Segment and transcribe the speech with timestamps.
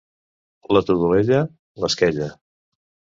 [0.77, 1.41] La Todolella,
[1.83, 2.31] l'esquella.